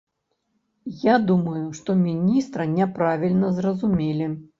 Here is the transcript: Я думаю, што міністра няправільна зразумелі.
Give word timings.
Я 1.01 1.15
думаю, 1.31 1.61
што 1.79 1.95
міністра 2.05 2.67
няправільна 2.79 3.53
зразумелі. 3.59 4.31